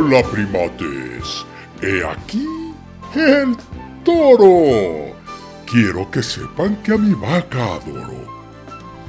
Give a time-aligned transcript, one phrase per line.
[0.00, 1.44] Hola primates,
[1.82, 2.46] he aquí
[3.16, 3.56] el
[4.04, 5.12] toro.
[5.66, 8.22] Quiero que sepan que a mi vaca adoro.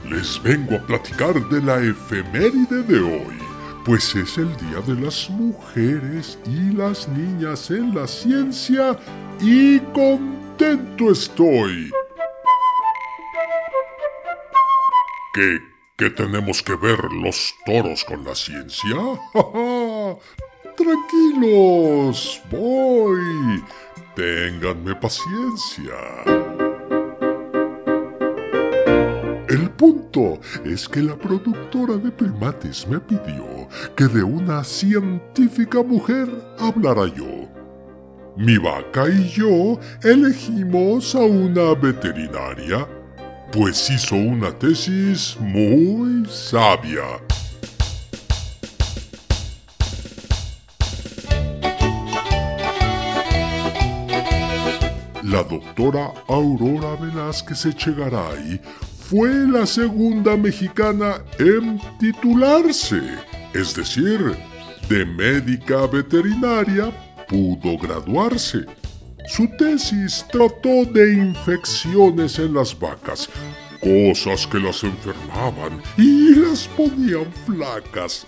[0.09, 3.37] Les vengo a platicar de la efeméride de hoy,
[3.85, 8.97] pues es el Día de las Mujeres y las Niñas en la Ciencia
[9.39, 11.91] y contento estoy.
[15.35, 15.59] ¿Qué,
[15.97, 18.97] qué tenemos que ver los toros con la ciencia?
[20.79, 23.61] Tranquilos, voy.
[24.15, 25.93] Ténganme paciencia.
[29.49, 36.29] El punto es que la productora de primates me pidió que de una científica mujer
[36.59, 37.49] hablara yo.
[38.37, 42.87] Mi vaca y yo elegimos a una veterinaria,
[43.51, 47.28] pues hizo una tesis muy sabia.
[55.31, 58.59] La doctora Aurora Velázquez Echegaray
[58.99, 62.99] fue la segunda mexicana en titularse,
[63.53, 64.35] es decir,
[64.89, 66.91] de médica veterinaria
[67.27, 68.65] pudo graduarse.
[69.27, 73.29] Su tesis trató de infecciones en las vacas,
[73.81, 78.25] cosas que las enfermaban y las ponían flacas.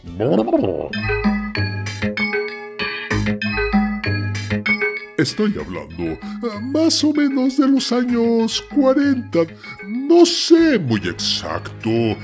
[5.21, 6.19] Estoy hablando eh,
[6.63, 9.41] más o menos de los años 40.
[9.87, 11.91] No sé muy exacto.
[11.91, 12.17] eh,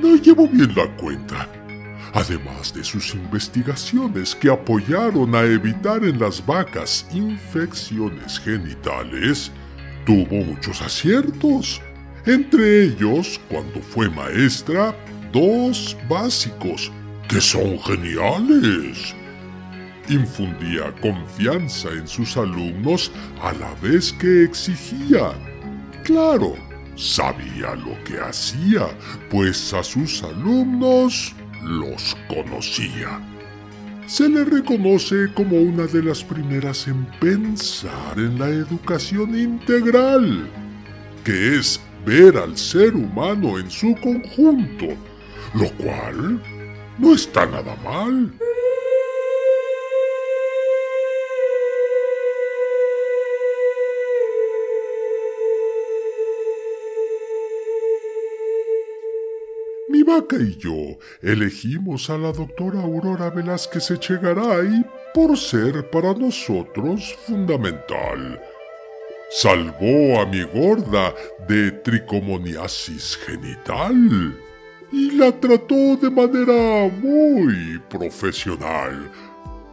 [0.00, 1.48] No llevo bien la cuenta.
[2.14, 9.50] Además de sus investigaciones que apoyaron a evitar en las vacas infecciones genitales,
[10.06, 11.82] tuvo muchos aciertos.
[12.26, 14.94] Entre ellos, cuando fue maestra,
[15.32, 16.92] dos básicos,
[17.28, 19.16] que son geniales
[20.10, 23.10] infundía confianza en sus alumnos
[23.42, 25.32] a la vez que exigía.
[26.04, 26.54] Claro,
[26.96, 28.88] sabía lo que hacía,
[29.30, 33.20] pues a sus alumnos los conocía.
[34.06, 40.48] Se le reconoce como una de las primeras en pensar en la educación integral,
[41.24, 44.86] que es ver al ser humano en su conjunto,
[45.54, 46.42] lo cual
[46.98, 48.32] no está nada mal.
[59.90, 67.18] Mi vaca y yo elegimos a la doctora Aurora Velázquez Echegaray por ser para nosotros
[67.26, 68.40] fundamental.
[69.32, 71.12] Salvó a mi gorda
[71.48, 74.38] de tricomoniasis genital
[74.92, 79.10] y la trató de manera muy profesional.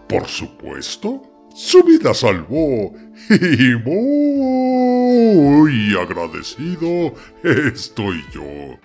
[0.10, 1.22] Por supuesto,
[1.56, 2.92] su vida salvó
[3.30, 7.14] y muy agradecido
[7.44, 8.80] estoy yo.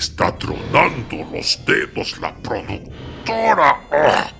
[0.00, 3.80] Está tronando los dedos la productora.
[3.92, 4.32] ¡Ah!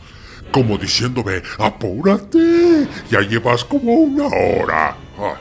[0.50, 4.96] Como diciéndome, apúrate, ya llevas como una hora.
[5.18, 5.40] Ah.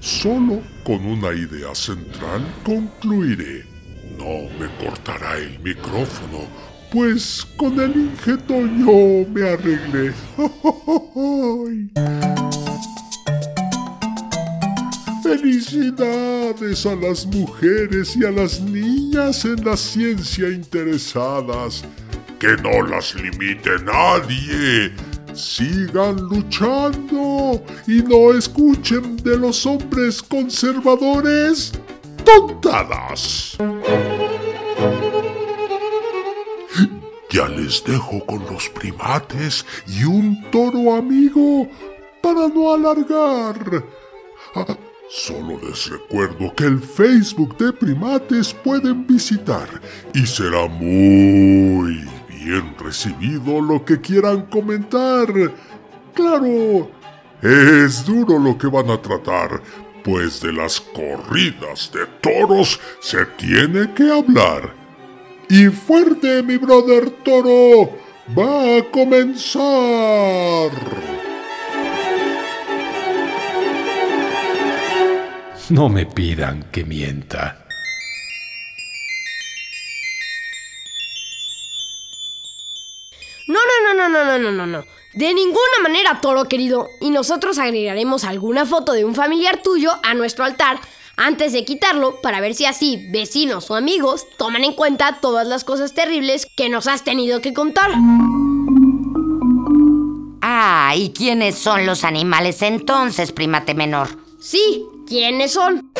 [0.00, 3.66] Solo con una idea central concluiré.
[4.18, 6.48] No me cortará el micrófono,
[6.90, 10.14] pues con el injeto yo me arreglé.
[15.34, 21.82] Felicidades a las mujeres y a las niñas en la ciencia interesadas.
[22.38, 24.92] Que no las limite nadie.
[25.34, 31.72] Sigan luchando y no escuchen de los hombres conservadores
[32.24, 33.56] tontadas.
[37.30, 41.68] Ya les dejo con los primates y un toro amigo
[42.22, 43.82] para no alargar.
[45.08, 49.68] Solo les recuerdo que el Facebook de primates pueden visitar
[50.14, 55.28] y será muy bien recibido lo que quieran comentar.
[56.14, 56.90] Claro,
[57.42, 59.60] es duro lo que van a tratar,
[60.02, 64.74] pues de las corridas de toros se tiene que hablar.
[65.50, 67.90] Y fuerte, mi brother toro,
[68.36, 70.70] va a comenzar.
[75.70, 77.64] No me pidan que mienta.
[83.46, 84.84] No, no, no, no, no, no, no, no.
[85.14, 86.88] De ninguna manera, toro querido.
[87.00, 90.80] Y nosotros agregaremos alguna foto de un familiar tuyo a nuestro altar
[91.16, 95.64] antes de quitarlo para ver si así vecinos o amigos toman en cuenta todas las
[95.64, 97.90] cosas terribles que nos has tenido que contar.
[100.42, 104.08] Ah, ¿y quiénes son los animales entonces, primate menor?
[104.40, 105.90] Sí, ¿quiénes son?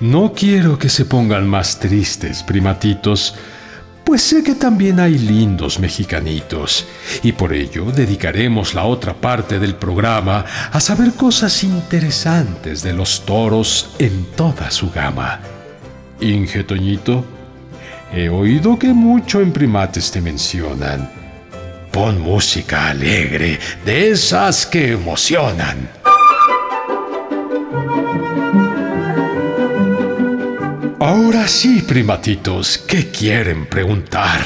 [0.00, 3.34] No quiero que se pongan más tristes, primatitos,
[4.04, 6.86] pues sé que también hay lindos mexicanitos,
[7.22, 13.24] y por ello dedicaremos la otra parte del programa a saber cosas interesantes de los
[13.24, 15.40] toros en toda su gama.
[16.20, 17.24] Inge Toñito,
[18.12, 21.23] he oído que mucho en primates te mencionan.
[21.94, 25.88] Pon música alegre, de esas que emocionan.
[30.98, 34.40] Ahora sí, primatitos, ¿qué quieren preguntar?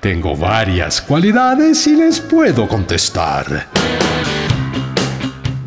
[0.00, 3.68] Tengo varias cualidades y les puedo contestar.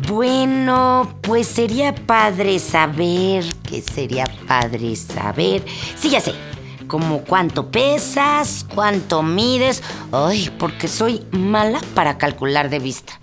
[0.06, 5.64] Bueno, pues sería padre saber, que sería padre saber.
[5.98, 6.55] Sí, ya sé.
[6.96, 9.82] Como cuánto pesas, cuánto mides.
[10.12, 13.20] Ay, porque soy mala para calcular de vista.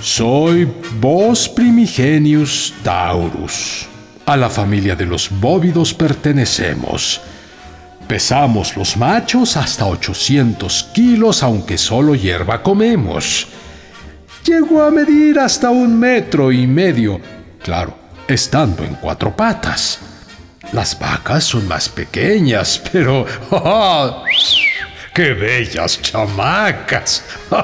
[0.00, 3.88] Soy Vos Primigenius Taurus.
[4.26, 7.20] A la familia de los bóvidos pertenecemos.
[8.06, 13.48] Pesamos los machos hasta 800 kilos, aunque solo hierba comemos.
[14.44, 17.20] Llego a medir hasta un metro y medio,
[17.60, 17.92] claro,
[18.28, 19.98] estando en cuatro patas.
[20.72, 23.24] Las vacas son más pequeñas, pero...
[23.50, 24.24] ¡oh!
[25.14, 27.24] ¡Qué bellas chamacas!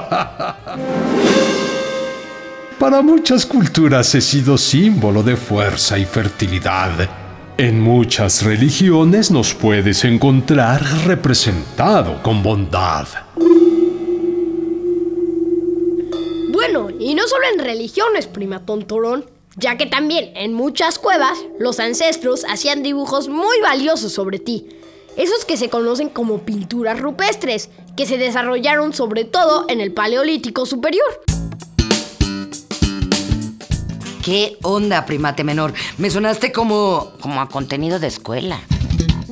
[2.79, 7.09] Para muchas culturas he sido símbolo de fuerza y fertilidad.
[7.57, 13.07] En muchas religiones nos puedes encontrar representado con bondad.
[16.51, 21.79] Bueno, y no solo en religiones, prima tontorón, ya que también en muchas cuevas los
[21.79, 24.67] ancestros hacían dibujos muy valiosos sobre ti.
[25.15, 30.65] Esos que se conocen como pinturas rupestres, que se desarrollaron sobre todo en el Paleolítico
[30.65, 31.05] Superior.
[34.23, 35.73] ¿Qué onda, primate menor?
[35.97, 37.11] Me sonaste como.
[37.19, 38.59] como a contenido de escuela.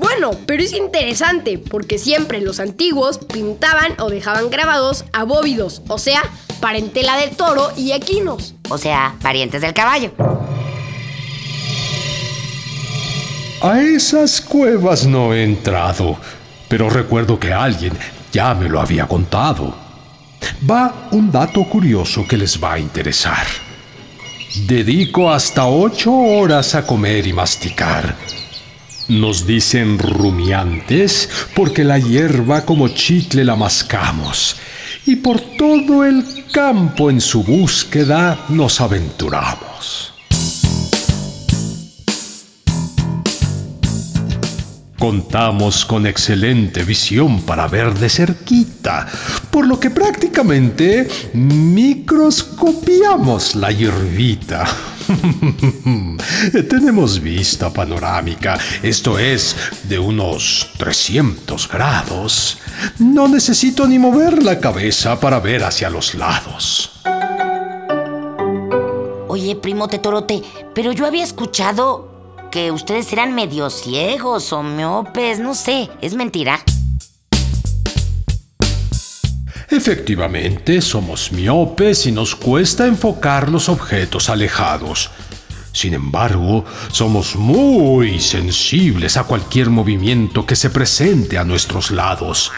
[0.02, 6.00] Bueno, pero es interesante porque siempre los antiguos pintaban o dejaban grabados a bóvidos, o
[6.00, 6.24] sea,
[6.60, 8.56] parentela del toro y equinos.
[8.70, 10.12] O sea, parientes del caballo.
[13.62, 16.18] A esas cuevas no he entrado,
[16.68, 17.94] pero recuerdo que alguien
[18.32, 19.76] ya me lo había contado.
[20.68, 23.46] Va un dato curioso que les va a interesar.
[24.66, 28.16] Dedico hasta ocho horas a comer y masticar.
[29.12, 34.56] Nos dicen rumiantes porque la hierba como chicle la mascamos
[35.06, 40.14] y por todo el campo en su búsqueda nos aventuramos.
[44.98, 49.10] Contamos con excelente visión para ver de cerquita,
[49.50, 54.91] por lo que prácticamente microscopiamos la hierbita.
[56.70, 62.58] Tenemos vista panorámica, esto es, de unos 300 grados.
[63.00, 66.92] No necesito ni mover la cabeza para ver hacia los lados.
[69.28, 70.42] Oye, primo Tetorote,
[70.74, 72.12] pero yo había escuchado
[72.52, 76.60] que ustedes eran medio ciegos o miopes, no sé, ¿es mentira?
[79.72, 85.10] Efectivamente, somos miopes y nos cuesta enfocar los objetos alejados.
[85.72, 92.52] Sin embargo, somos muy sensibles a cualquier movimiento que se presente a nuestros lados.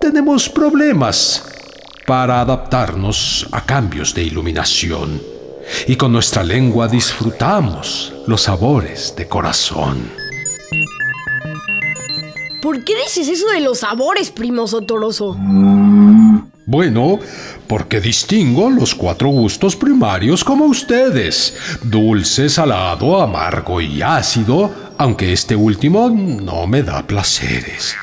[0.00, 1.44] Tenemos problemas
[2.06, 5.20] para adaptarnos a cambios de iluminación
[5.86, 10.21] y con nuestra lengua disfrutamos los sabores de corazón.
[12.62, 15.36] ¿Por qué dices eso de los sabores, primo Sotoroso?
[16.64, 17.18] Bueno,
[17.66, 21.54] porque distingo los cuatro gustos primarios como ustedes.
[21.82, 27.96] Dulce, salado, amargo y ácido, aunque este último no me da placeres.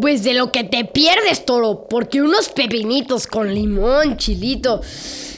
[0.00, 4.80] Pues de lo que te pierdes, toro, porque unos pepinitos con limón, chilito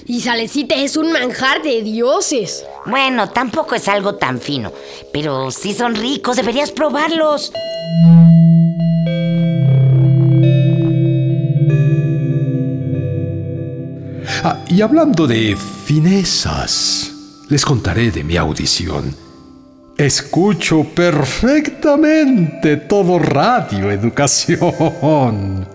[0.08, 2.64] y salecita es un manjar de dioses.
[2.86, 4.72] Bueno, tampoco es algo tan fino,
[5.12, 7.52] pero sí son ricos, deberías probarlos.
[14.44, 17.12] Ah, y hablando de finezas,
[17.48, 19.14] les contaré de mi audición.
[19.98, 25.66] Escucho perfectamente todo radio educación.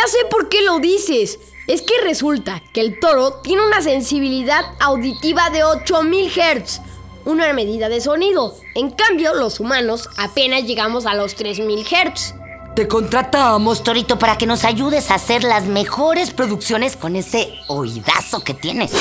[0.00, 1.38] Ya sé por qué lo dices.
[1.66, 6.80] Es que resulta que el toro tiene una sensibilidad auditiva de 8000 Hz,
[7.26, 8.54] una medida de sonido.
[8.74, 12.34] En cambio, los humanos apenas llegamos a los 3000 Hz.
[12.74, 18.42] Te contratamos, Torito, para que nos ayudes a hacer las mejores producciones con ese oídazo
[18.42, 18.92] que tienes.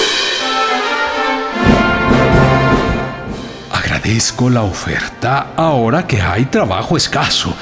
[3.71, 7.55] Agradezco la oferta ahora que hay trabajo escaso,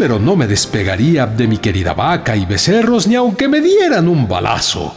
[0.00, 4.26] pero no me despegaría de mi querida vaca y becerros ni aunque me dieran un
[4.26, 4.94] balazo.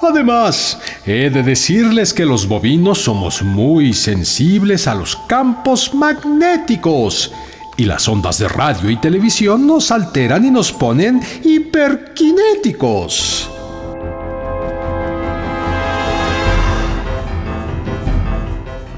[0.00, 7.30] Además, he de decirles que los bovinos somos muy sensibles a los campos magnéticos
[7.76, 13.50] y las ondas de radio y televisión nos alteran y nos ponen hiperkinéticos.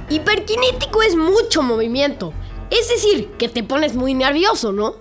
[0.08, 2.32] Hiperkinético es mucho movimiento.
[2.80, 4.94] Es decir, que te pones muy nervioso, ¿no?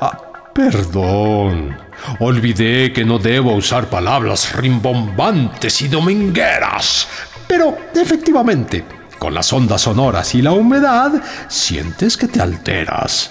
[0.00, 0.18] Ah,
[0.54, 1.76] perdón.
[2.20, 7.06] Olvidé que no debo usar palabras rimbombantes y domingueras.
[7.46, 8.82] Pero, efectivamente,
[9.18, 13.30] con las ondas sonoras y la humedad, sientes que te alteras.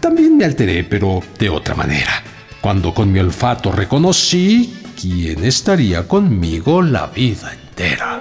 [0.00, 2.22] También me alteré, pero de otra manera.
[2.60, 8.20] Cuando con mi olfato reconocí quién estaría conmigo la vida entera.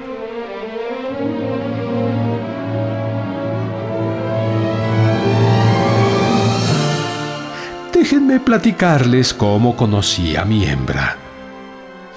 [7.91, 11.17] Déjenme platicarles cómo conocí a mi hembra.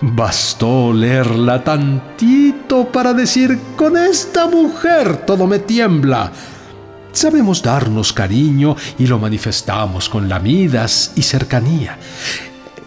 [0.02, 6.32] Bastó leerla tantito para decir, con esta mujer todo me tiembla.
[7.12, 11.98] Sabemos darnos cariño y lo manifestamos con lamidas y cercanía.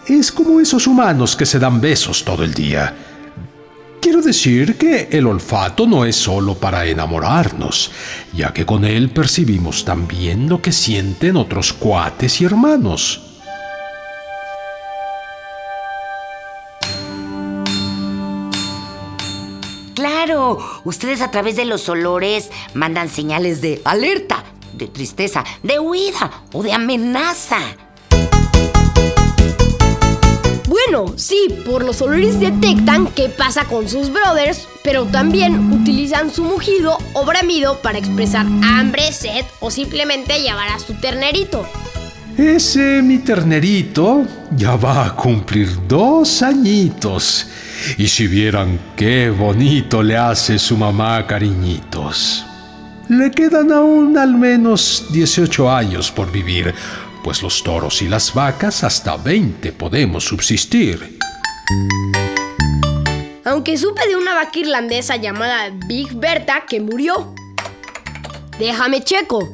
[0.06, 2.94] Es como esos humanos que se dan besos todo el día.
[4.02, 7.90] Quiero decir que el olfato no es solo para enamorarnos,
[8.34, 13.22] ya que con él percibimos también lo que sienten otros cuates y hermanos.
[19.94, 24.44] Claro, ustedes a través de los olores mandan señales de alerta,
[24.74, 27.58] de tristeza, de huida o de amenaza.
[30.74, 36.42] Bueno, sí, por los olores detectan qué pasa con sus brothers, pero también utilizan su
[36.42, 41.64] mugido o bramido para expresar hambre, sed o simplemente llevar a su ternerito.
[42.36, 44.24] Ese mi ternerito
[44.56, 47.46] ya va a cumplir dos añitos.
[47.96, 52.44] Y si vieran qué bonito le hace su mamá cariñitos.
[53.08, 56.74] Le quedan aún al menos 18 años por vivir,
[57.24, 61.18] pues los toros y las vacas hasta 20 podemos subsistir.
[63.46, 67.34] Aunque supe de una vaca irlandesa llamada Big Berta que murió.
[68.58, 69.48] Déjame checo.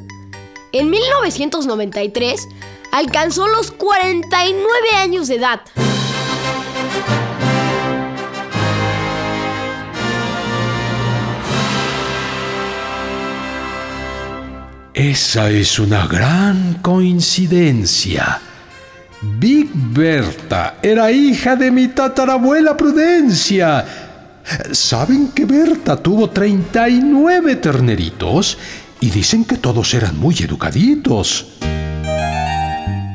[0.73, 2.49] En 1993
[2.93, 5.61] alcanzó los 49 años de edad.
[14.95, 18.41] Esa es una gran coincidencia.
[19.23, 23.85] Big Berta era hija de mi tatarabuela Prudencia.
[24.73, 28.59] ¿Saben que Berta tuvo 39 terneritos?
[28.99, 31.47] Y dicen que todos eran muy educaditos.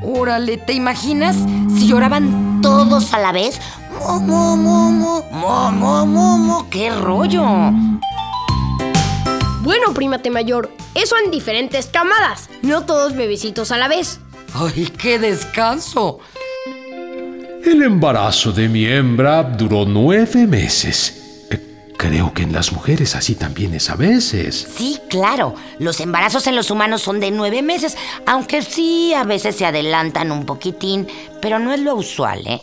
[0.01, 1.35] Órale, ¿te imaginas
[1.77, 3.59] si lloraban todos a la vez?
[3.99, 7.45] Mo, mo, mo, mo, mo, mo, mo, mo, qué rollo.
[9.65, 14.19] Bueno, prímate mayor, eso en diferentes camadas, no todos bebecitos a la vez.
[14.53, 16.19] Ay, qué descanso.
[17.65, 21.47] El embarazo de mi hembra duró nueve meses.
[21.49, 24.67] Eh, Creo que en las mujeres así también es a veces.
[24.77, 25.55] Sí, claro.
[25.79, 30.31] Los embarazos en los humanos son de nueve meses, aunque sí a veces se adelantan
[30.31, 31.07] un poquitín,
[31.41, 32.61] pero no es lo usual, ¿eh?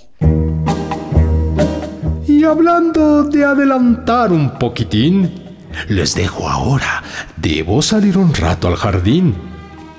[2.28, 5.41] Y hablando de adelantar un poquitín,
[5.88, 7.02] les dejo ahora.
[7.36, 9.34] Debo salir un rato al jardín.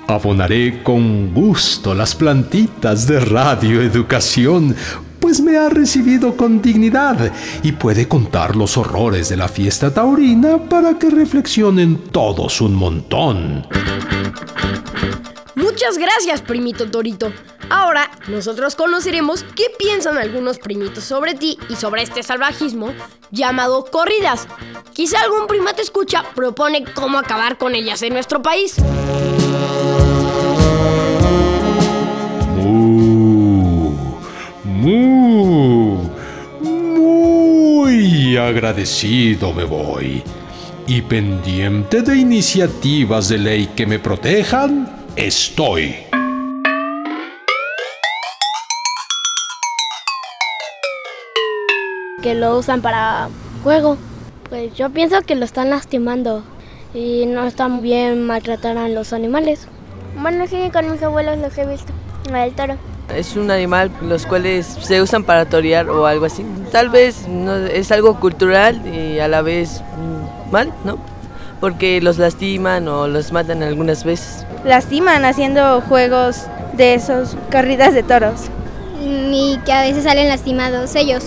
[0.06, 4.76] Abonaré con gusto las plantitas de Radio Educación,
[5.18, 10.58] pues me ha recibido con dignidad y puede contar los horrores de la fiesta taurina
[10.58, 13.66] para que reflexionen todos un montón.
[15.54, 17.32] Muchas gracias, primito Torito.
[17.70, 22.92] Ahora nosotros conoceremos qué piensan algunos primitos sobre ti y sobre este salvajismo
[23.30, 24.46] llamado corridas.
[24.92, 28.76] Quizá algún primate escucha propone cómo acabar con ellas en nuestro país.
[32.56, 33.90] Mu,
[34.64, 36.10] mu,
[36.60, 40.22] muy agradecido me voy.
[40.86, 45.96] Y pendiente de iniciativas de ley que me protejan, estoy.
[52.24, 53.28] que lo usan para
[53.62, 53.98] juego.
[54.48, 56.42] Pues yo pienso que lo están lastimando
[56.94, 59.68] y no están bien maltratar a los animales.
[60.18, 61.92] Bueno, sí, con mis abuelos los he visto.
[62.32, 62.76] El toro.
[63.14, 66.46] Es un animal los cuales se usan para torear o algo así.
[66.72, 70.98] Tal vez no, es algo cultural y a la vez mm, mal, ¿no?
[71.64, 74.44] Porque los lastiman o los matan algunas veces.
[74.66, 76.42] Lastiman haciendo juegos
[76.74, 78.50] de esos corridas de toros.
[79.00, 81.24] Y que a veces salen lastimados ellos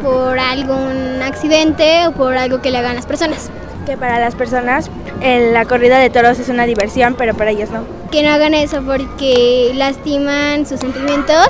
[0.00, 3.50] por algún accidente o por algo que le hagan las personas.
[3.84, 4.88] Que para las personas
[5.20, 7.82] la corrida de toros es una diversión, pero para ellos no.
[8.12, 11.48] Que no hagan eso porque lastiman sus sentimientos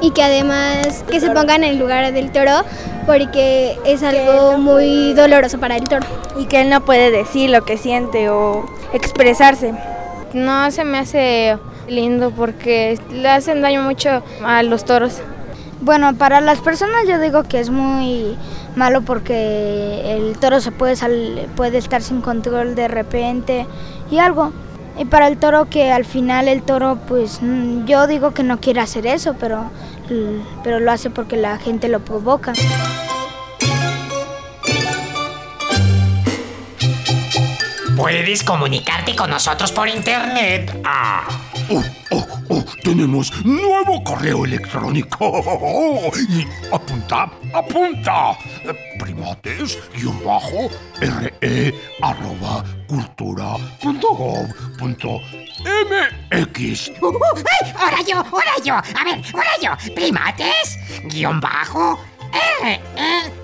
[0.00, 2.64] y que además que se pongan en el lugar del toro
[3.06, 6.06] porque es algo muy doloroso para el toro.
[6.38, 9.72] Y que él no puede decir lo que siente o expresarse.
[10.34, 15.20] No se me hace lindo porque le hacen daño mucho a los toros.
[15.80, 18.36] Bueno, para las personas yo digo que es muy
[18.76, 23.66] malo porque el toro se puede, sal puede estar sin control de repente
[24.10, 24.52] y algo.
[24.98, 28.58] Y para el toro que al final el toro, pues mm, yo digo que no
[28.60, 29.70] quiere hacer eso, pero,
[30.64, 32.52] pero lo hace porque la gente lo provoca.
[37.96, 40.80] Puedes comunicarte con nosotros por internet.
[40.84, 41.28] Ah.
[41.70, 46.10] Oh, oh, oh, tenemos nuevo correo electrónico.
[46.28, 48.38] Y apunta, apunta.
[49.18, 54.46] Primates, guion bajo, re, arroba, cultura, punto gov,
[54.78, 55.20] punto
[55.66, 56.90] mx.
[57.02, 57.18] Uh,
[57.80, 58.74] ahora yo, ahora yo.
[58.74, 59.92] A ver, ahora yo.
[59.92, 60.78] Primates,
[61.10, 61.98] guion bajo,
[62.62, 62.80] re,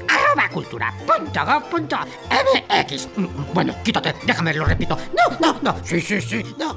[0.08, 1.96] arroba cultura punto gov punto
[2.30, 3.08] mx.
[3.52, 4.96] Bueno, quítate, déjame, lo repito.
[5.12, 5.76] No, no, no.
[5.84, 6.76] Sí, sí, sí, no.